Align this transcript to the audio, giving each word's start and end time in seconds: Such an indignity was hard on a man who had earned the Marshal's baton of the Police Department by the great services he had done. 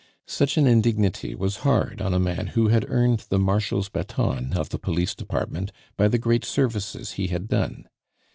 Such 0.25 0.57
an 0.57 0.65
indignity 0.65 1.35
was 1.35 1.57
hard 1.57 2.01
on 2.01 2.11
a 2.11 2.17
man 2.19 2.47
who 2.57 2.69
had 2.69 2.89
earned 2.89 3.19
the 3.29 3.37
Marshal's 3.37 3.87
baton 3.87 4.51
of 4.53 4.69
the 4.69 4.79
Police 4.79 5.13
Department 5.13 5.71
by 5.95 6.07
the 6.07 6.17
great 6.17 6.43
services 6.43 7.11
he 7.11 7.27
had 7.27 7.47
done. 7.47 7.87